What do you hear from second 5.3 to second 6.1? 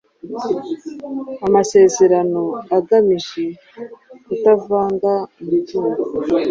umutungo